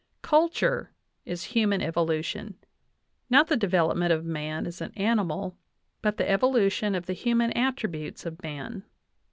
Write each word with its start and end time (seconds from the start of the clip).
Culture 0.23 0.91
is 1.25 1.43
human 1.53 1.79
evolution 1.79 2.57
not 3.29 3.49
the 3.49 3.55
development 3.55 4.11
of 4.11 4.25
man 4.25 4.65
as 4.65 4.81
an 4.81 4.91
animal, 4.97 5.59
but 6.01 6.17
the 6.17 6.27
evolution 6.27 6.95
of 6.95 7.05
the 7.05 7.13
human 7.13 7.51
attributes 7.51 8.25
of 8.25 8.41
man. 8.41 8.83